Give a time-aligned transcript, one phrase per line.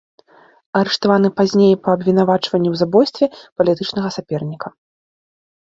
[0.79, 3.25] Арыштаваны пазней па абвінавачванні ў забойстве
[3.61, 4.67] палітычнага саперніка.